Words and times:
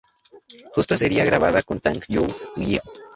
Justo 0.73 0.97
sería 0.97 1.25
grabada 1.25 1.61
con 1.61 1.79
Thank 1.79 2.05
You 2.09 2.25
Girl. 2.55 2.81